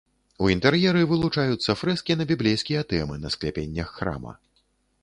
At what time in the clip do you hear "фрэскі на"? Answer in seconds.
1.81-2.27